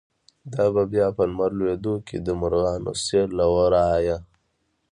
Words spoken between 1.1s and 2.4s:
په لمر لویدو کی، د